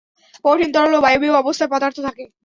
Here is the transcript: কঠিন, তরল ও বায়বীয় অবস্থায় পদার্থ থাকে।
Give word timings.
কঠিন, 0.45 0.69
তরল 0.75 0.93
ও 0.95 1.03
বায়বীয় 1.05 1.33
অবস্থায় 1.41 1.71
পদার্থ 1.73 1.97
থাকে। 2.07 2.23